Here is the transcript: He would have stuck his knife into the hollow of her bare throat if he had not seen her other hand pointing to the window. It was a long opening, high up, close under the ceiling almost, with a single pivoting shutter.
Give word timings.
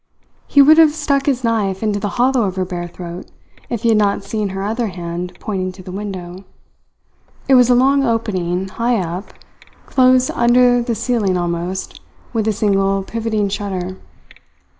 He 0.47 0.63
would 0.63 0.79
have 0.79 0.95
stuck 0.95 1.27
his 1.27 1.43
knife 1.43 1.83
into 1.83 1.99
the 1.99 2.09
hollow 2.17 2.45
of 2.45 2.55
her 2.55 2.65
bare 2.65 2.87
throat 2.87 3.29
if 3.69 3.83
he 3.83 3.89
had 3.89 3.99
not 3.99 4.23
seen 4.23 4.49
her 4.49 4.63
other 4.63 4.87
hand 4.87 5.37
pointing 5.39 5.71
to 5.73 5.83
the 5.83 5.91
window. 5.91 6.43
It 7.47 7.53
was 7.53 7.69
a 7.69 7.75
long 7.75 8.03
opening, 8.03 8.67
high 8.67 8.97
up, 8.97 9.31
close 9.85 10.31
under 10.31 10.81
the 10.81 10.95
ceiling 10.95 11.37
almost, 11.37 12.01
with 12.33 12.47
a 12.47 12.51
single 12.51 13.03
pivoting 13.03 13.47
shutter. 13.49 13.97